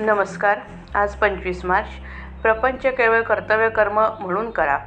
[0.00, 0.58] नमस्कार
[0.94, 1.86] आज पंचवीस मार्च.
[2.42, 4.78] प्रपंच केवळ कर्तव्य कर्म म्हणून करा.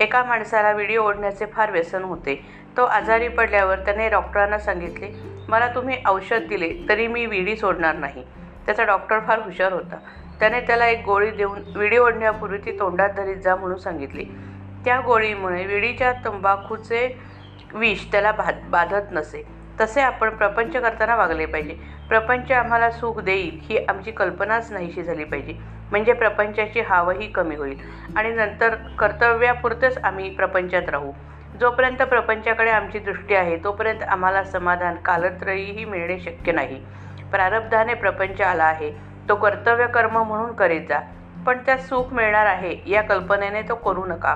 [0.00, 2.34] एका माणसाला विडी ओढण्याचे फार व्यसन होते.
[2.76, 5.10] तो आजारी पडल्यावर त्याने डॉक्टरांना सांगितले
[5.48, 8.24] मला तुम्ही औषध दिले तरी मी विडी सोडणार नाही.
[8.66, 9.98] त्याचा डॉक्टर फार हुशार होता.
[10.40, 14.24] त्याने त्याला एक गोळी देऊन विडी ओढण्यापूर्वी ती तोंडात धरीत जा म्हणून सांगितली.
[14.84, 17.08] त्या गोळीमुळे विडीच्या तंबाखूचे
[17.74, 19.55] विष त्याला बा बाधत नसे.
[19.80, 21.74] तसे आपण प्रपंच करताना वागले पाहिजे.
[22.08, 25.54] प्रपंच आम्हाला सुख देईल ही आमची कल्पनाच नाहीशी झाली पाहिजे.
[25.90, 27.76] म्हणजे प्रपंचाची हावही कमी होईल.
[28.16, 31.12] आणि नंतर कर्तव्यापुरतंच आम्ही प्रपंचात राहू.
[31.60, 36.80] जोपर्यंत प्रपंचाकडे आमची दृष्टी आहे तोपर्यंत आम्हाला समाधान कालत्रयीही मिळणे शक्य नाही.
[37.30, 38.90] प्रारब्धाने प्रपंच आला आहे.
[39.28, 41.00] तो कर्तव्य कर्म म्हणून करीत जा.
[41.46, 44.34] पण त्यात सुख मिळणार आहे या कल्पनेने तो करू नका.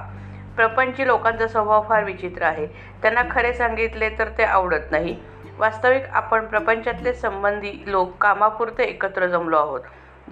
[0.56, 2.66] प्रपंची लोकांचा स्वभाव फार विचित्र आहे.
[3.02, 5.16] त्यांना खरे सांगितले तर ते आवडत नाही.
[5.58, 9.80] वास्तविक आपण प्रपंचातले संबंधी लोक कामापुरते एकत्र जमलो आहोत.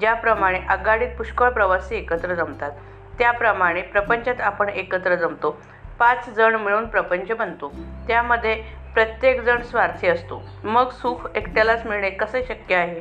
[0.00, 2.70] ज्याप्रमाणे आघाडीत पुष्कळ प्रवासी एकत्र जमतात.
[3.18, 5.60] त्याप्रमाणे प्रपंचात आपण एकत्र जमतो.
[5.98, 7.72] पाच जण मिळून प्रपंच बनतो.
[8.08, 8.54] त्यामध्ये
[8.94, 10.42] प्रत्येकजण स्वार्थी असतो.
[10.64, 13.00] मग सुख एकट्यालाच मिळणे कसे शक्य आहे?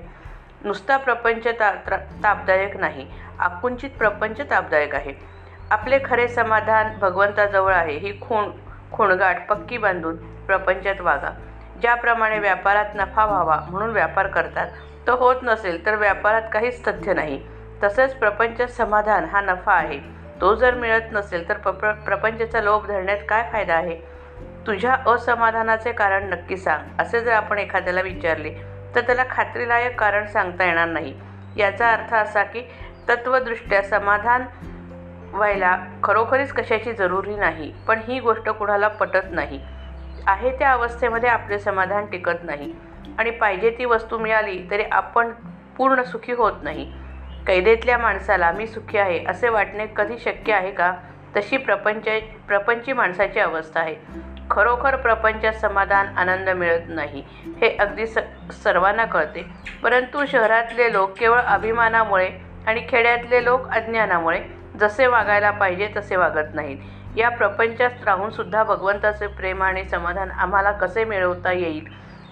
[0.61, 3.07] नुसता प्रपंच ता त्रा तापदायक नाही.
[3.39, 5.36] आकुंचित प्रपंच तापदायक आहे.
[5.71, 8.49] आपले खरे समाधान भगवंताजवळ आहे ही खूण
[8.91, 10.15] खूणगाठ पक्की बांधून
[10.45, 11.29] प्रपंचात वागा.
[11.81, 14.67] ज्याप्रमाणे व्यापारात नफा व्हावा म्हणून व्यापार करतात
[15.07, 17.41] तो होत नसेल तर व्यापारात काहीच तथ्य नाही.
[17.83, 19.99] तसंच प्रपंचात समाधान हा नफा आहे.
[20.41, 23.95] तो जर मिळत नसेल तर प्र प्रपंचाचा लोभ धरण्यात काय फायदा आहे?
[24.67, 26.83] तुझ्या असमाधानाचे कारण नक्की सांग.
[26.99, 28.53] असे जर आपण एखाद्याला विचारले
[28.95, 31.13] तर त्याला खात्रीलायक कारण सांगता येणार नाही.
[31.55, 32.61] याचा अर्थ असा की
[33.09, 34.43] तत्वदृष्ट्या समाधान
[35.33, 39.59] व्हायला खरोखरीच कशाची जरुरी नाही पण ही गोष्ट कुणाला पटत नाही.
[40.27, 42.73] आहे त्या अवस्थेमध्ये आपले समाधान टिकत नाही.
[43.17, 45.31] आणि पाहिजे ती वस्तू मिळाली तरी आपण
[45.77, 46.91] पूर्ण सुखी होत नाही.
[47.47, 50.93] कैदेतल्या माणसाला मी सुखी आहे असे वाटणे कधी शक्य आहे का?
[51.37, 52.07] तशी प्रपंच
[52.47, 53.95] प्रपंची माणसाची अवस्था आहे.
[54.51, 57.23] खरोखर प्रपंचात समाधान आनंद मिळत नाही
[57.61, 58.17] हे अगदी स
[58.63, 59.45] सर्वांना कळते.
[59.83, 62.29] परंतु शहरातले लोक केवळ अभिमानामुळे
[62.67, 64.39] आणि खेड्यातले लोक अज्ञानामुळे
[64.79, 66.77] जसे वागायला पाहिजे तसे वागत नाहीत.
[67.15, 71.87] या प्रपंचात राहूनसुद्धा भगवंताचे प्रेम आणि समाधान आम्हाला कसे मिळवता येईल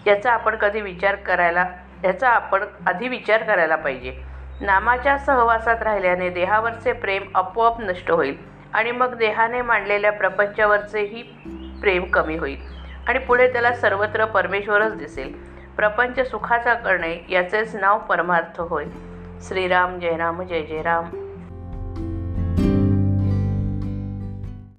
[0.07, 1.65] याचा आपण कधी विचार करायला
[2.03, 4.13] याचा आपण आधी विचार करायला पाहिजे.
[4.61, 8.37] नामाच्या सहवासात राहिल्याने देहावरचे प्रेम आपोआप नष्ट होईल
[8.73, 11.21] आणि मग देहाने मांडलेल्या प्रपंचावरचेही
[11.81, 12.57] प्रेम कमी होईल
[13.07, 15.33] आणि पुढे त्याला सर्वत्र परमेश्वरच दिसेल.
[15.75, 18.85] प्रपंच सुखाचा करणे याचेच नाव परमार्थ होय.
[19.41, 21.24] श्रीराम जय राम जय जय राम.